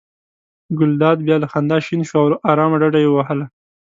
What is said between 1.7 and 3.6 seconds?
شین شو او آرامه ډډه یې ووهله.